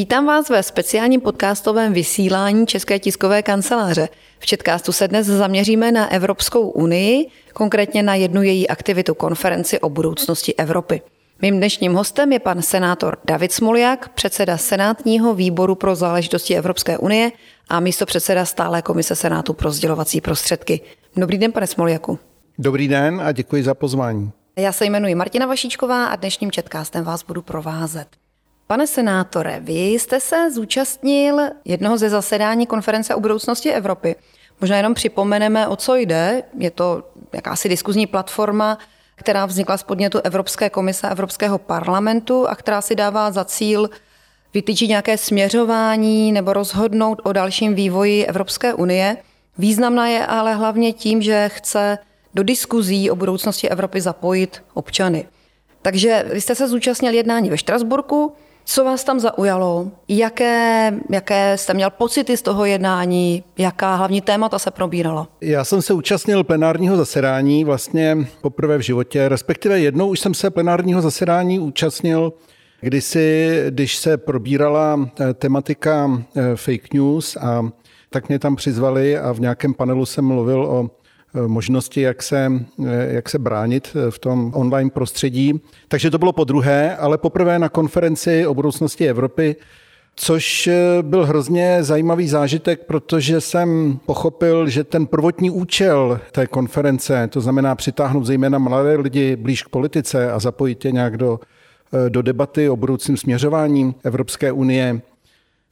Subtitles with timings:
[0.00, 4.08] Vítám vás ve speciálním podcastovém vysílání České tiskové kanceláře.
[4.38, 9.88] V Četkástu se dnes zaměříme na Evropskou unii, konkrétně na jednu její aktivitu konferenci o
[9.88, 11.02] budoucnosti Evropy.
[11.42, 17.32] Mým dnešním hostem je pan senátor David Smoljak, předseda Senátního výboru pro záležitosti Evropské unie
[17.68, 20.80] a místo předseda stále komise Senátu pro sdělovací prostředky.
[21.16, 22.18] Dobrý den, pane Smoljaku.
[22.58, 24.32] Dobrý den a děkuji za pozvání.
[24.56, 28.06] Já se jmenuji Martina Vašíčková a dnešním četkástem vás budu provázet.
[28.70, 34.16] Pane senátore, vy jste se zúčastnil jednoho ze zasedání konference o budoucnosti Evropy.
[34.60, 36.42] Možná jenom připomeneme, o co jde.
[36.58, 37.02] Je to
[37.32, 38.78] jakási diskuzní platforma,
[39.16, 43.90] která vznikla z podnětu Evropské komise a Evropského parlamentu a která si dává za cíl
[44.54, 49.16] vytyčit nějaké směřování nebo rozhodnout o dalším vývoji Evropské unie.
[49.58, 51.98] Významná je ale hlavně tím, že chce
[52.34, 55.28] do diskuzí o budoucnosti Evropy zapojit občany.
[55.82, 59.90] Takže vy jste se zúčastnil jednání ve Štrasburku, co vás tam zaujalo?
[60.08, 63.44] Jaké, jaké jste měl pocity z toho jednání?
[63.58, 65.28] Jaká hlavní témata se probírala?
[65.40, 70.50] Já jsem se účastnil plenárního zasedání vlastně poprvé v životě, respektive jednou už jsem se
[70.50, 72.32] plenárního zasedání účastnil
[72.80, 77.68] kdysi, když se probírala eh, tematika eh, fake news a
[78.10, 80.90] tak mě tam přizvali a v nějakém panelu jsem mluvil o
[81.46, 82.52] možnosti, jak se,
[83.08, 85.60] jak se bránit v tom online prostředí.
[85.88, 89.56] Takže to bylo po druhé, ale poprvé na konferenci o budoucnosti Evropy,
[90.16, 90.70] což
[91.02, 97.74] byl hrozně zajímavý zážitek, protože jsem pochopil, že ten prvotní účel té konference, to znamená
[97.74, 101.40] přitáhnout zejména mladé lidi blíž k politice a zapojit je nějak do,
[102.08, 105.00] do debaty o budoucím směřování Evropské unie,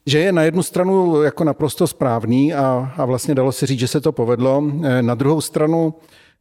[0.08, 3.88] že je na jednu stranu jako naprosto správný a, a vlastně dalo se říct, že
[3.88, 4.62] se to povedlo.
[4.84, 5.94] Eh, na druhou stranu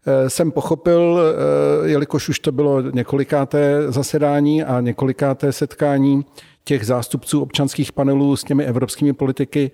[0.06, 6.26] eh, jsem pochopil, eh, jelikož už to bylo několikáté zasedání a několikáté setkání
[6.64, 9.72] těch zástupců občanských panelů s těmi evropskými politiky,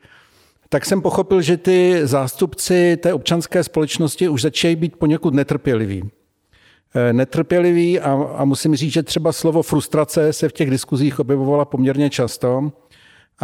[0.69, 6.09] tak jsem pochopil, že ty zástupci té občanské společnosti už začínají být poněkud netrpěliví.
[7.11, 12.09] Netrpěliví a, a musím říct, že třeba slovo frustrace se v těch diskuzích objevovala poměrně
[12.09, 12.71] často.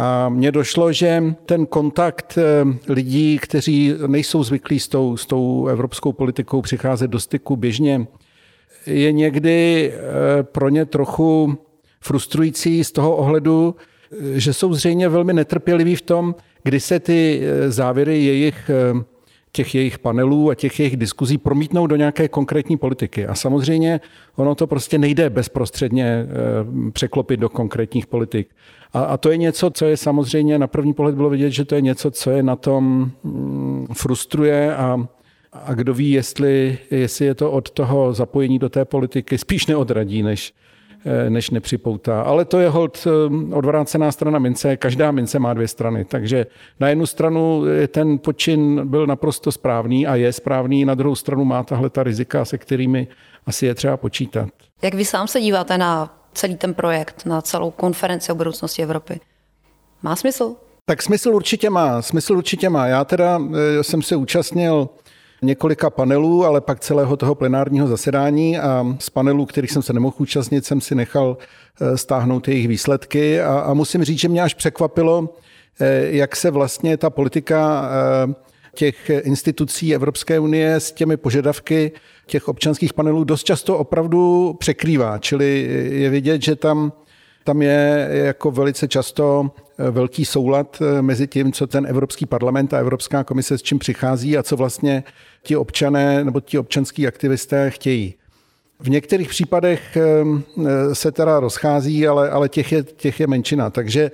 [0.02, 5.66] A mně došlo, že ten kontakt eh, lidí, kteří nejsou zvyklí s tou, s tou
[5.66, 8.06] evropskou politikou přicházet do styku běžně,
[8.86, 11.58] je někdy eh, pro ně trochu
[12.00, 13.76] frustrující z toho ohledu,
[14.12, 18.70] eh, že jsou zřejmě velmi netrpěliví v tom, kdy se ty závěry jejich
[19.52, 23.26] těch jejich panelů a těch jejich diskuzí promítnou do nějaké konkrétní politiky.
[23.26, 24.00] A samozřejmě
[24.36, 26.26] ono to prostě nejde bezprostředně
[26.92, 28.48] překlopit do konkrétních politik.
[28.92, 31.74] A, a to je něco, co je samozřejmě na první pohled bylo vidět, že to
[31.74, 35.06] je něco, co je na tom mm, frustruje a,
[35.52, 40.22] a kdo ví, jestli, jestli je to od toho zapojení do té politiky spíš neodradí,
[40.22, 40.54] než,
[41.04, 42.22] eh, než nepřipoutá.
[42.22, 44.76] Ale to je hold eh, odvrácená strana mince.
[44.76, 46.04] Každá mince má dvě strany.
[46.04, 46.46] Takže
[46.80, 51.62] na jednu stranu ten počin byl naprosto správný a je správný, na druhou stranu má
[51.62, 53.08] tahle ta rizika, se kterými
[53.46, 54.48] asi je třeba počítat.
[54.82, 59.20] Jak vy sám se díváte na celý ten projekt, na celou konferenci o budoucnosti Evropy.
[60.02, 60.56] Má smysl?
[60.84, 62.86] Tak smysl určitě má, smysl určitě má.
[62.86, 63.40] Já teda
[63.78, 64.88] eh, jsem se účastnil
[65.42, 70.16] několika panelů, ale pak celého toho plenárního zasedání a z panelů, kterých jsem se nemohl
[70.18, 71.36] účastnit, jsem si nechal
[71.80, 75.34] eh, stáhnout jejich výsledky a, a musím říct, že mě až překvapilo,
[75.80, 77.90] eh, jak se vlastně ta politika
[78.74, 81.92] těch institucí Evropské unie s těmi požadavky
[82.26, 85.18] těch občanských panelů dost často opravdu překrývá.
[85.18, 86.92] Čili je vidět, že tam,
[87.44, 89.50] tam je jako velice často
[89.90, 94.42] velký soulad mezi tím, co ten Evropský parlament a Evropská komise s čím přichází a
[94.42, 95.04] co vlastně
[95.42, 98.14] ti občané nebo ti občanský aktivisté chtějí.
[98.80, 103.70] V některých případech eh, se teda rozchází, ale, ale těch, je, těch je menšina.
[103.70, 104.10] Takže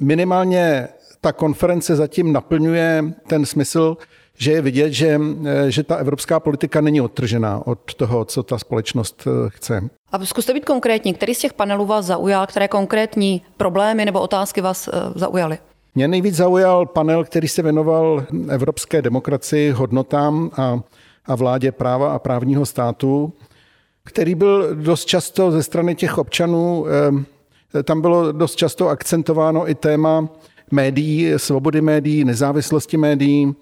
[0.00, 0.88] minimálně
[1.20, 3.96] ta konference zatím naplňuje ten smysl,
[4.38, 5.20] že je vidět, že,
[5.68, 9.82] že ta evropská politika není odtržená od toho, co ta společnost eh, chce.
[10.12, 11.14] A zkuste být konkrétní.
[11.14, 12.46] Který z těch panelů vás zaujal?
[12.46, 15.58] Které konkrétní problémy nebo otázky vás eh, zaujaly?
[15.94, 20.80] Mě nejvíc zaujal panel, který se věnoval evropské demokracii, hodnotám a,
[21.26, 23.32] a vládě práva a právního státu,
[24.04, 29.74] který byl dost často ze strany těch občanů, eh, tam bylo dost často akcentováno i
[29.74, 30.28] téma
[30.70, 33.54] médií, svobody médií, nezávislosti médií.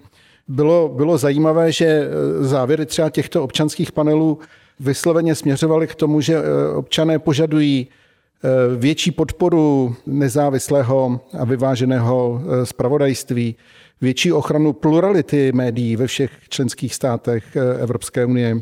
[0.47, 2.07] Bylo, bylo zajímavé, že e,
[2.43, 4.39] závěry třeba těchto občanských panelů
[4.79, 13.55] vysloveně směřovaly k tomu, že e, občané požadují e, větší podporu nezávislého a vyváženého spravodajství,
[14.01, 18.61] větší ochranu plurality médií ve všech členských státech Evropské unie,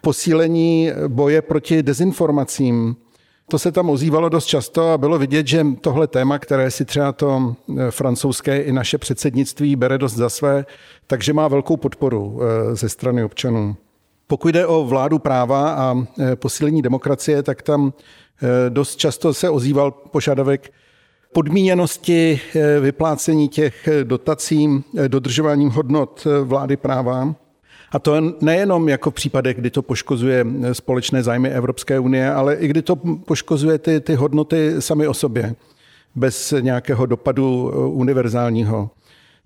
[0.00, 2.96] posílení boje proti dezinformacím,
[3.50, 7.12] To se tam ozývalo dost často a bylo vidět, že tohle téma, které si třeba
[7.12, 10.66] to eh, francouzské i naše předsednictví bere dost za své,
[11.06, 13.76] takže má velkou podporu eh, ze strany občanů.
[14.26, 17.92] Pokud jde o vládu práva a eh, posílení demokracie, tak tam
[18.68, 20.72] dost často se ozýval požadavek
[21.32, 22.40] podmíněnosti
[22.80, 27.34] vyplácení těch dotací dodržováním hodnot vlády práva.
[27.92, 32.68] A to nejenom jako v případech, kdy to poškozuje společné zájmy Evropské unie, ale i
[32.68, 32.96] kdy to
[33.26, 35.54] poškozuje ty, ty hodnoty sami o sobě,
[36.14, 38.90] bez nějakého dopadu eh, univerzálního.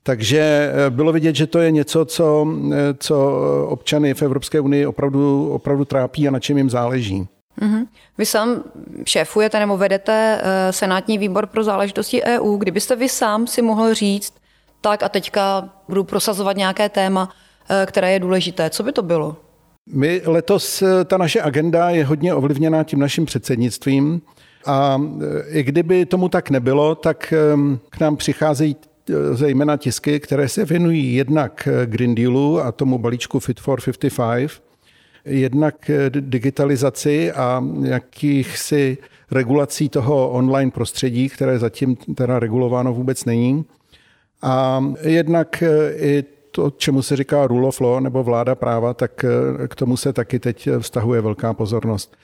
[0.02, 3.38] Takže eh, bylo vidět, že to je něco, co, eh, co
[3.68, 7.26] občany v Evropské unii opravdu, opravdu trápí a na čem jim záleží.
[7.60, 7.86] Mm-hmm.
[8.18, 8.62] Vy sám
[9.04, 12.56] šéfujete nebo vedete Senátní výbor pro záležitosti EU.
[12.56, 14.34] Kdybyste vy sám si mohl říct,
[14.80, 17.53] tak a teďka budu prosazovat nějaké téma, Eh,
[17.86, 18.70] které je důležité.
[18.70, 19.36] Co by to bylo?
[19.92, 24.22] My letos, eh, ta naše agenda je hodně ovlivněná tím naším předsednictvím
[24.66, 27.34] a eh, i kdyby tomu tak nebylo, tak
[27.90, 28.76] k nám přicházejí
[29.32, 34.50] zejména tisky, které se věnují jednak Green Dealu a tomu balíčku Fit for 55,
[35.24, 38.98] jednak digitalizaci a jakýchsi
[39.30, 43.64] regulací toho online prostředí, které zatím teda regulováno vůbec není.
[44.42, 45.62] A jednak
[45.96, 46.24] i
[46.54, 50.12] to, čemu se říká rule of law nebo vláda práva, tak eh, k tomu se
[50.12, 52.16] taky teď vztahuje velká pozornost.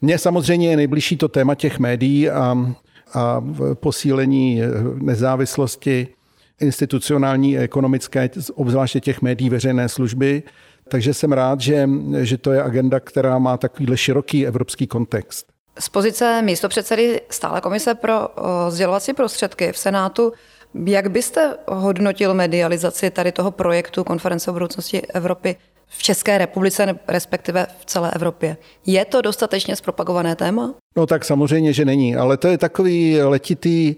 [0.00, 2.58] Mně samozřejmě je nejbližší to téma těch médií a,
[3.14, 6.08] a posílení eh, nezávislosti
[6.60, 10.42] institucionální a ekonomické, obzvláště těch médií veřejné služby.
[10.88, 11.88] Takže jsem rád, že,
[12.20, 15.46] že to je agenda, která má takovýhle široký evropský kontext.
[15.78, 18.28] Z pozice místopředsedy stále komise pro
[18.68, 20.32] sdělovací prostředky v Senátu
[20.86, 25.56] jak byste hodnotil medializaci tady toho projektu Konference o budoucnosti Evropy
[25.88, 28.56] v České republice, respektive v celé Evropě?
[28.86, 30.74] Je to dostatečně zpropagované téma?
[30.96, 33.94] No tak samozřejmě, že není, ale to je takový letitý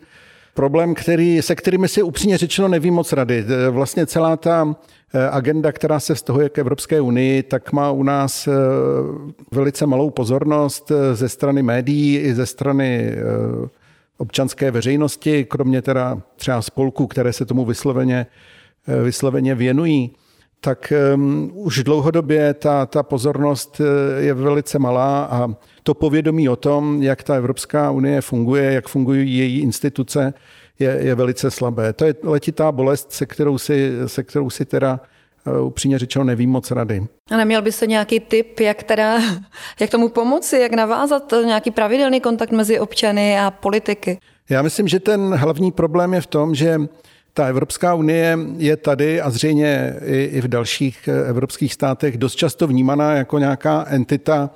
[0.54, 3.44] problém, který, se kterými si upřímně řečeno nevím moc rady.
[3.70, 4.74] Vlastně celá ta
[5.14, 8.52] eh, agenda, která se vztahuje k Evropské unii, tak má u nás eh,
[9.52, 13.12] velice malou pozornost ze strany médií i ze strany
[14.18, 18.26] občanské veřejnosti, kromě teda třeba spolků, které se tomu vysloveně,
[18.88, 20.10] eh, vysloveně věnují,
[20.60, 25.48] tak um, už dlouhodobě ta, ta pozornost eh, je velice malá a
[25.82, 30.34] to povědomí o tom, jak ta Evropská unie funguje, jak fungují její instituce,
[30.78, 31.92] je, je velice slabé.
[31.92, 35.15] To je letitá bolest, se kterou si, se kterou si teda Eh,
[35.62, 37.06] upřímně řečeno nevím moc rady.
[37.30, 39.20] A neměl byste nějaký tip, jak teda,
[39.80, 44.18] jak tomu pomoci, jak navázat nějaký pravidelný kontakt mezi občany a politiky?
[44.50, 46.80] Já myslím, že ten hlavní problém je v tom, že
[47.32, 52.34] ta Evropská unie je tady a zřejmě i, i v dalších eh, evropských státech dost
[52.34, 54.50] často vnímaná jako nějaká entita,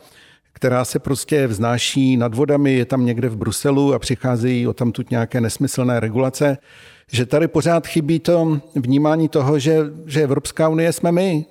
[0.52, 5.10] která se prostě vznáší nad vodami, je tam někde v Bruselu a přicházejí o tamtud
[5.10, 6.58] nějaké nesmyslné regulace
[7.10, 11.44] že tady pořád chybí to vnímání toho, že, že Evropská unie jsme my,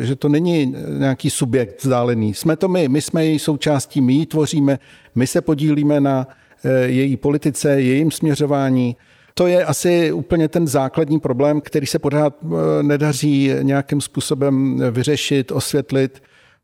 [0.00, 2.34] že to není nějaký subjekt vzdálený.
[2.34, 4.78] Jsme to my, my jsme její součástí, my ji tvoříme,
[5.14, 6.28] my se podílíme na
[6.64, 8.96] eh, její politice, jejím směřování.
[9.34, 15.52] To je asi úplně ten základní problém, který se pořád eh, nedaří nějakým způsobem vyřešit,
[15.52, 16.22] osvětlit.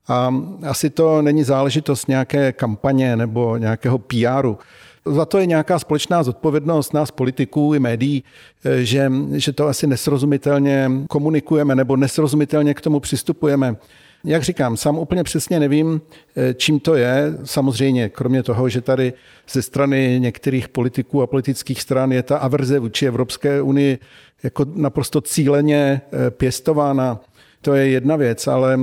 [0.08, 0.34] A
[0.68, 4.58] asi to není záležitost nějaké kampaně nebo nějakého PRu.
[5.06, 8.24] Za to je nějaká společná zodpovědnost nás politiků i médií,
[8.64, 13.76] eh, že, že to asi nesrozumitelně komunikujeme nebo nesrozumitelně k tomu přistupujeme.
[14.24, 16.00] Jak říkám, sám úplně přesně nevím,
[16.36, 17.38] eh, čím to je.
[17.44, 19.12] Samozřejmě, kromě toho, že tady
[19.50, 23.98] ze strany některých politiků a politických stran je ta averze vůči Evropské unii
[24.42, 27.20] jako naprosto cíleně eh, pěstována.
[27.60, 28.78] To je jedna věc, ale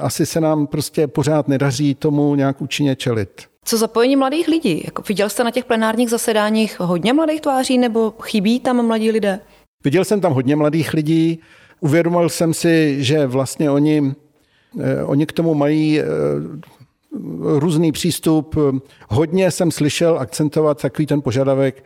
[0.00, 3.53] asi se nám prostě pořád nedaří tomu nějak účinně čelit.
[3.64, 4.82] Co zapojení mladých lidí?
[4.84, 9.40] Jako viděl jste na těch plenárních zasedáních hodně mladých tváří nebo chybí tam mladí lidé?
[9.84, 11.38] Viděl jsem tam hodně mladých lidí.
[11.80, 14.14] Uvědomil jsem si, že vlastně oni,
[14.80, 16.04] eh, oni k tomu mají eh,
[17.58, 18.56] různý přístup.
[19.08, 21.84] Hodně jsem slyšel akcentovat takový ten požadavek,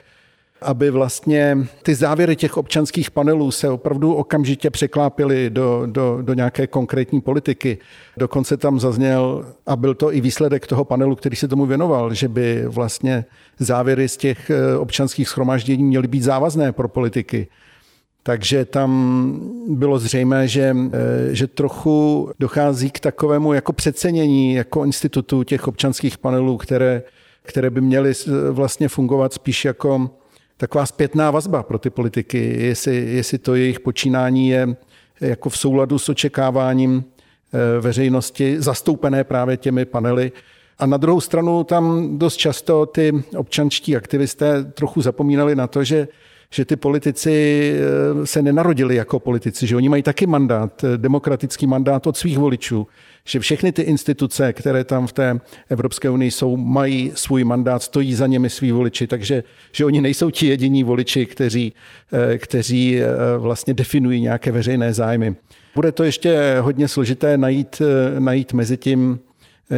[0.63, 6.67] aby vlastně ty závěry těch občanských panelů se opravdu okamžitě překlápily do, do, do nějaké
[6.67, 7.79] konkrétní politiky.
[8.17, 12.29] Dokonce tam zazněl, a byl to i výsledek toho panelu, který se tomu věnoval, že
[12.29, 13.25] by vlastně
[13.59, 17.49] závěry z těch eh, občanských schromáždění měly být závazné pro politiky.
[18.23, 25.43] Takže tam bylo zřejmé, že, eh, že trochu dochází k takovému jako přecenění jako institutu
[25.43, 27.03] těch občanských panelů, které,
[27.43, 28.13] které by měly
[28.51, 30.11] vlastně fungovat spíš jako
[30.59, 34.77] taková zpětná vazba pro ty politiky, jestli, jestli to jejich počínání je
[35.21, 40.33] jako v souladu s očekáváním eh, veřejnosti, zastoupené právě těmi panely,
[40.79, 46.09] A na druhou stranu tam dost často ty občanští aktivisté trochu zapomínali na to, že
[46.51, 51.67] že ty politici eh, se nenarodili jako politici, že oni mají taky mandát, eh, demokratický
[51.67, 52.87] mandát od svých voličů,
[53.25, 58.15] že všechny ty instituce, které tam v té Evropské unii jsou, mají svůj mandát, stojí
[58.15, 61.73] za němi svý voliči, takže že oni nejsou ti jediní voliči, kteří,
[62.13, 63.01] eh, kteří
[63.39, 65.37] vlastně definují nějaké veřejné zájmy.
[65.75, 67.83] Bude to ještě hodně složité najít,
[68.19, 69.21] najít mezi tím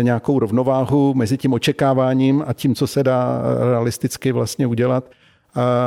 [0.03, 5.11] nějakou rovnováhu, mezi tím očekáváním a tím, co se dá realisticky vlastně udělat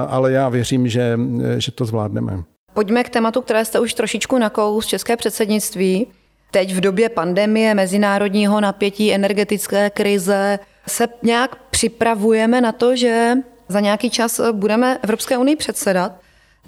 [0.07, 1.19] ale já věřím, že,
[1.57, 2.43] že to zvládneme.
[2.73, 6.07] Pojďme k tématu, které jste už trošičku nakous, české předsednictví.
[6.51, 13.33] Teď v době pandemie, mezinárodního napětí, energetické krize se nějak připravujeme na to, že
[13.67, 16.11] za nějaký čas budeme Evropské unii předsedat.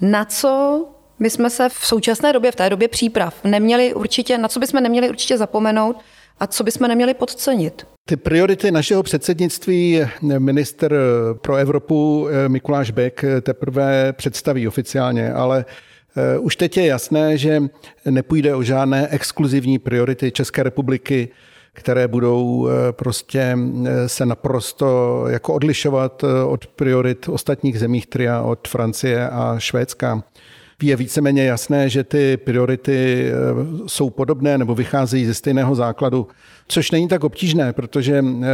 [0.00, 0.84] Na co
[1.18, 4.82] my jsme se v současné době, v té době příprav, neměli určitě, na co bychom
[4.82, 5.96] neměli určitě zapomenout
[6.40, 7.86] a co bychom neměli podcenit?
[8.08, 10.00] Ty priority našeho předsednictví
[10.38, 10.94] minister
[11.40, 15.64] pro Evropu eh, Mikuláš Bek teprve představí oficiálně, ale
[16.16, 17.62] eh, už teď je jasné, že
[18.04, 21.28] nepůjde o žádné exkluzivní priority České republiky,
[21.72, 23.58] které budou eh, prostě
[24.06, 30.22] se naprosto jako odlišovat od priorit ostatních zemích tria, od Francie a Švédska
[30.82, 33.32] je víceméně jasné, že ty priority eh,
[33.86, 36.28] jsou podobné nebo vycházejí ze stejného základu,
[36.68, 38.46] což není tak obtížné, protože eh,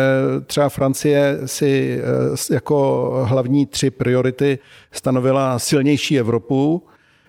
[0.47, 2.01] třeba Francie si
[2.51, 4.59] eh, jako hlavní tři priority
[4.93, 6.83] stanovila silnější Evropu,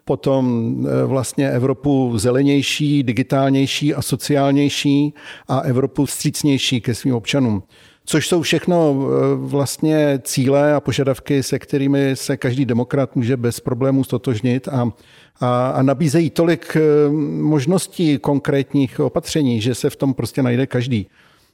[0.05, 5.13] potom vlastně Evropu zelenější, digitálnější a sociálnější
[5.47, 7.63] a Evropu vstřícnější ke svým občanům
[8.05, 13.59] což jsou všechno eh, vlastně cíle a požadavky, se kterými se každý demokrat může bez
[13.59, 14.91] problémů stotožnit a,
[15.39, 17.09] a, a nabízejí tolik eh,
[17.41, 21.07] možností konkrétních opatření, že se v tom prostě najde každý.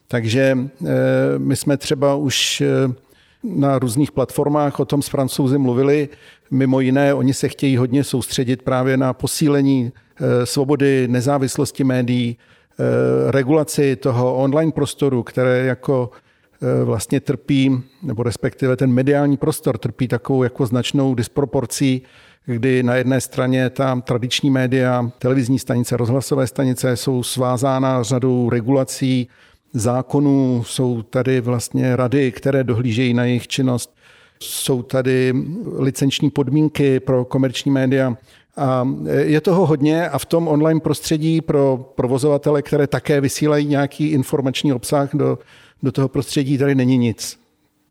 [0.08, 0.86] Takže eh,
[1.38, 2.62] my jsme třeba už
[3.44, 6.08] na různých platformách o tom s francouzi mluvili.
[6.50, 9.92] Mimo jiné, oni se chtějí hodně soustředit právě na posílení
[10.44, 12.36] svobody, nezávislosti médií,
[13.30, 16.10] regulaci toho online prostoru, které jako
[16.84, 22.02] vlastně trpí, nebo respektive ten mediální prostor trpí takovou jako značnou disproporcí,
[22.46, 29.28] kdy na jedné straně ta tradiční média, televizní stanice, rozhlasové stanice jsou svázána řadou regulací,
[29.72, 33.94] zákonů, jsou tady vlastně rady, které dohlížejí na jejich činnost,
[34.42, 35.34] jsou tady
[35.78, 38.16] licenční podmínky pro komerční média.
[38.56, 38.88] A
[39.18, 44.72] je toho hodně a v tom online prostředí pro provozovatele, které také vysílají nějaký informační
[44.72, 45.38] obsah do
[45.82, 47.40] do toho prostředí tady není nic.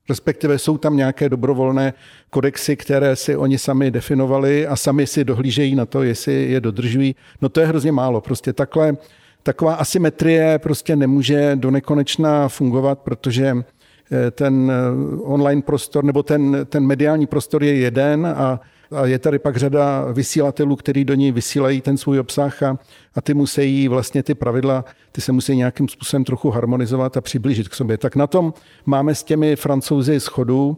[0.09, 1.93] Respektive jsou tam nějaké dobrovolné
[2.29, 7.15] kodexy, které si oni sami definovali a sami si dohlížejí na to, jestli je dodržují.
[7.41, 8.21] No to je hrozně málo.
[8.21, 8.97] Prostě takhle,
[9.43, 16.57] taková asymetrie prostě nemůže do nekonečna fungovat, protože eh, ten eh, online prostor nebo ten,
[16.69, 18.59] ten mediální prostor je jeden a
[18.91, 22.77] a je tady pak řada vysílatelů, kteří do ní vysílají ten svůj obsah a,
[23.15, 27.69] a ty musí vlastně ty pravidla, ty se musí nějakým způsobem trochu harmonizovat a přiblížit
[27.69, 27.97] k sobě.
[27.97, 28.53] Tak na tom
[28.85, 30.77] máme s těmi francouzi schodu.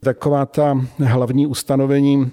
[0.00, 2.30] Taková ta hlavní ustanovení,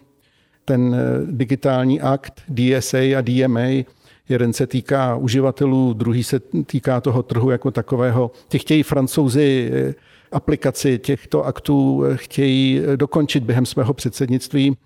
[0.65, 3.84] ten eh, digitální akt DSA a DMA,
[4.30, 8.32] jeden se týká uživatelů, druhý se týká toho trhu jako takového.
[8.48, 9.94] Ty chtějí francouzi eh,
[10.31, 14.77] aplikaci těchto aktů chtějí dokončit během svého předsednictví.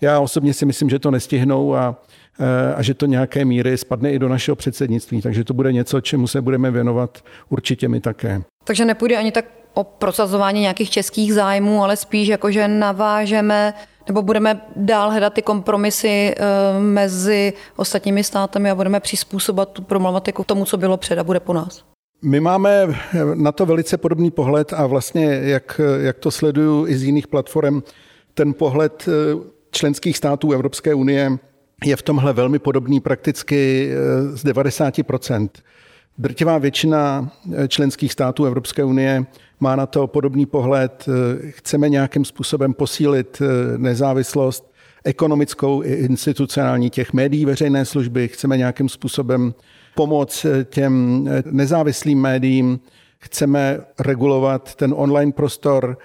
[0.00, 1.96] Já osobně si myslím, že to nestihnou a,
[2.76, 6.26] a že to nějaké míry spadne i do našeho předsednictví, takže to bude něco, čemu
[6.26, 8.42] se budeme věnovat určitě my také.
[8.64, 9.44] Takže nepůjde ani tak
[9.74, 13.74] o prosazování nějakých českých zájmů, ale spíš jako, že navážeme
[14.06, 16.44] nebo budeme dál hledat ty kompromisy eh,
[16.80, 21.52] mezi ostatními státami a budeme přizpůsobovat tu problematiku tomu, co bylo před a bude po
[21.52, 21.84] nás.
[22.24, 22.86] My máme
[23.34, 27.82] na to velice podobný pohled a vlastně, jak, jak to sleduju i z jiných platform,
[28.34, 29.12] ten pohled eh,
[29.70, 31.38] členských států Evropské unie
[31.84, 35.48] je v tomhle velmi podobný prakticky eh, z 90%
[36.18, 39.26] Drtivá většina eh, členských států Evropské unie
[39.60, 41.06] má na to podobný pohled.
[41.48, 43.42] Chceme nějakým způsobem posílit
[43.76, 44.72] nezávislost
[45.04, 49.54] ekonomickou i institucionální těch médií veřejné služby, chceme nějakým způsobem
[49.94, 52.80] pomoc těm nezávislým médiím,
[53.18, 55.98] chceme regulovat ten online prostor,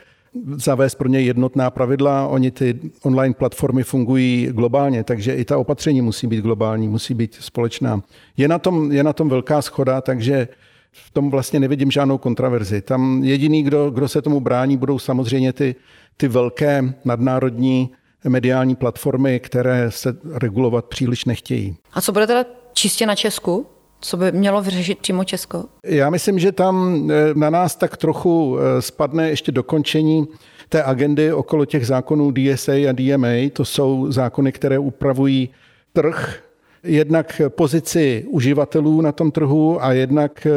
[0.56, 2.28] zavést pro ně jednotná pravidla.
[2.28, 7.38] Oni ty online platformy fungují globálně, takže i ta opatření musí být globální, musí být
[7.40, 8.02] společná.
[8.38, 10.48] Je na tom, je na tom velká schoda, takže
[10.92, 12.82] v tom vlastně nevidím žádnou kontraverzi.
[12.82, 15.76] Tam jediný, kdo, kdo se tomu brání, budou samozřejmě ty,
[16.18, 17.90] ty velké nadnárodní
[18.28, 21.76] mediální platformy, které se regulovat příliš nechtějí.
[21.94, 23.66] A co bude teda čistě na Česku?
[24.00, 25.66] Co by mělo vyřešit přímo Česko?
[25.86, 30.28] Já myslím, že tam na nás tak trochu spadne ještě dokončení
[30.70, 33.50] té agendy okolo těch zákonů DSA a DMA.
[33.54, 35.50] To jsou zákony, které upravují
[35.94, 36.40] trh,
[36.84, 40.48] jednak pozici uživatelů na tom trhu a jednak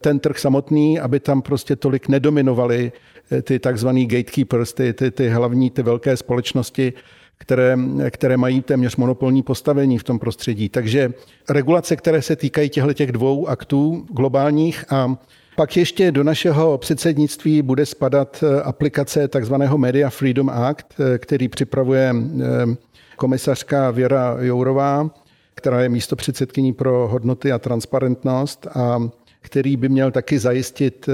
[0.00, 2.92] ten trh samotný, aby tam prostě tolik nedominovaly
[3.42, 6.92] ty takzvaný gatekeepers, ty, ty, ty hlavní, ty velké společnosti,
[7.40, 7.78] které,
[8.10, 10.68] které mají téměř monopolní postavení v tom prostředí.
[10.68, 11.12] Takže
[11.50, 15.16] regulace, které se týkají těchto těch dvou aktů globálních a
[15.56, 21.48] pak ještě do našeho předsednictví bude spadat eh, aplikace takzvaného Media Freedom Act, eh, který
[21.48, 22.76] připravuje eh,
[23.16, 25.10] komisařka Věra Jourová,
[25.54, 28.98] která je místo předsedkyní pro hodnoty a transparentnost a
[29.40, 31.08] který by měl taky zajistit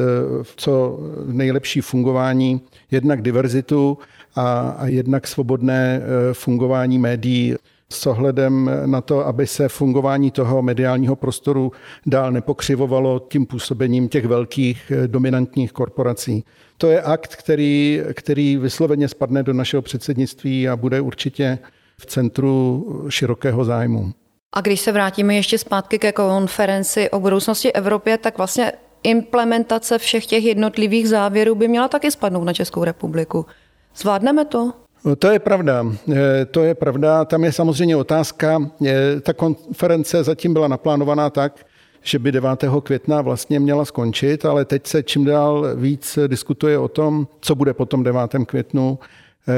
[0.57, 3.99] co nejlepší fungování, jednak diverzitu
[4.35, 6.01] a, a jednak svobodné
[6.33, 7.57] fungování médií
[7.93, 11.73] s ohledem na to, aby se fungování toho mediálního prostoru
[12.07, 16.45] dál nepokřivovalo tím působením těch velkých eh, dominantních korporací.
[16.79, 21.59] To je akt, který, který vysloveně spadne do našeho předsednictví a bude určitě
[21.99, 24.13] v centru širokého zájmu.
[24.55, 28.73] A když se vrátíme ještě zpátky ke konferenci o budoucnosti Evropě, tak vlastně
[29.03, 33.47] implementace všech těch jednotlivých závěrů by měla taky spadnout na Českou republiku.
[33.97, 34.73] Zvládneme to?
[35.19, 35.87] To je pravda.
[36.13, 37.25] Eh, to je pravda.
[37.25, 38.71] Tam je samozřejmě otázka.
[38.87, 41.67] Eh, ta konference zatím byla naplánovaná tak,
[42.03, 42.81] že by 9.
[42.81, 47.75] května vlastně měla skončit, ale teď se čím dál víc diskutuje o tom, co bude
[47.75, 48.47] po tom 9.
[48.47, 48.99] květnu,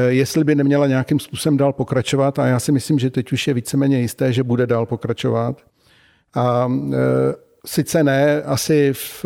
[0.09, 3.55] jestli by neměla nějakým způsobem dál pokračovat a já si myslím, že teď už je
[3.55, 5.63] víceméně jisté, že bude dál pokračovat.
[6.35, 6.69] A
[7.67, 9.25] sice ne asi v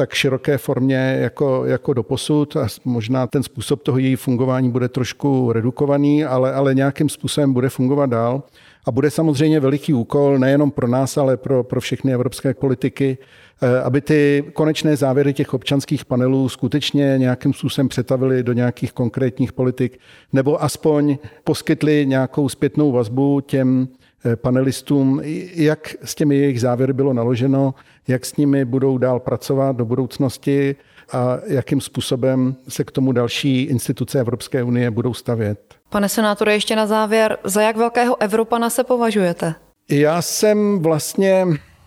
[0.00, 4.88] tak široké formě jako, jako do posud a možná ten způsob toho její fungování bude
[4.88, 8.42] trošku redukovaný, ale, ale nějakým způsobem bude fungovat dál.
[8.86, 13.18] A bude samozřejmě veliký úkol nejenom pro nás, ale pro, pro všechny evropské politiky,
[13.62, 19.52] eh, aby ty konečné závěry těch občanských panelů skutečně nějakým způsobem přetavili do nějakých konkrétních
[19.52, 19.98] politik,
[20.32, 23.88] nebo aspoň poskytli nějakou zpětnou vazbu těm
[24.34, 25.20] panelistům,
[25.54, 27.74] jak s těmi jejich závěry bylo naloženo,
[28.08, 30.76] jak s nimi budou dál pracovat do budoucnosti
[31.12, 35.74] a jakým způsobem se k tomu další instituce Evropské unie budou stavět.
[35.88, 39.54] Pane senátore, ještě na závěr, za jak velkého Evropana se považujete?
[39.90, 41.46] Já jsem vlastně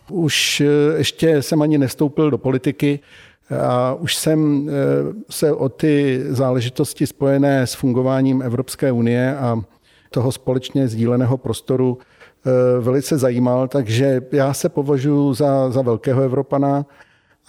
[0.10, 3.00] už eh, ještě jsem ani nestoupil do politiky
[3.62, 4.74] a už jsem eh,
[5.30, 9.62] se o ty záležitosti spojené s fungováním Evropské unie a
[10.10, 12.13] toho společně sdíleného prostoru Eh,
[12.80, 16.86] velice zajímal, takže já se považuji za, za velkého Evropana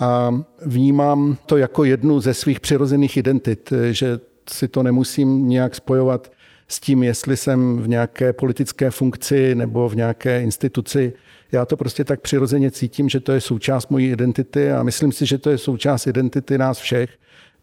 [0.01, 4.19] a vnímám to jako jednu ze svých přirozených identit, že
[4.51, 6.33] si to nemusím nějak spojovat
[6.69, 11.13] s tím, jestli jsem v nějaké politické funkci nebo v nějaké instituci.
[11.53, 15.27] Já to prostě tak přirozeně cítím, že to je součást mojí identity a myslím si,
[15.27, 17.11] že to je součást identity nás všech.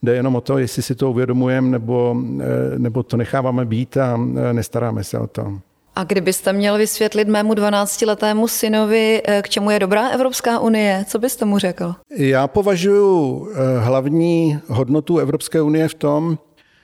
[0.03, 4.19] Jde jenom o to, jestli si to uvědomujeme nebo, eh, nebo to necháváme být a
[4.37, 5.59] eh, nestaráme se o to.
[5.95, 11.19] A kdybyste měl vysvětlit mému 12-letému synovi, eh, k čemu je dobrá Evropská unie, co
[11.19, 11.95] byste mu řekl?
[12.17, 16.37] Já považuji eh, hlavní hodnotu Evropské unie v tom,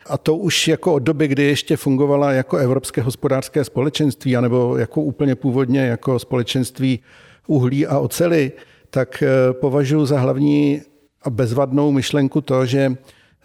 [0.05, 5.01] a to už jako od doby, kdy ještě fungovala jako Evropské hospodářské společenství, anebo jako
[5.01, 6.99] úplně původně jako společenství
[7.47, 8.51] uhlí a ocely,
[8.89, 10.81] tak eh, považuji za hlavní
[11.23, 12.91] a bezvadnou myšlenku to, že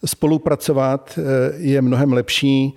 [0.04, 1.18] spolupracovat
[1.56, 2.76] je mnohem lepší,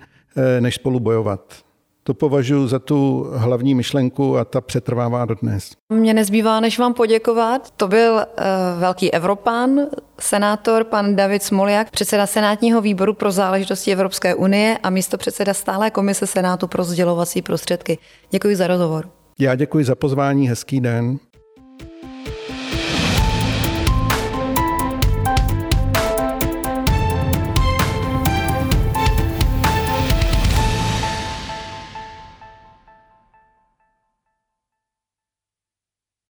[0.60, 1.65] než spolu bojovat.
[2.06, 5.70] To považuji za tu hlavní myšlenku a ta přetrvává dodnes.
[5.92, 7.70] Mně nezbývá, než vám poděkovat.
[7.70, 8.20] To byl uh,
[8.80, 9.80] velký Evropán,
[10.20, 15.90] senátor pan David Smoljak, předseda Senátního výboru pro záležitosti Evropské unie a místo předseda stále
[15.90, 17.98] komise Senátu pro sdělovací prostředky.
[18.30, 19.08] Děkuji za rozhovor.
[19.38, 21.18] Já děkuji za pozvání, hezký den.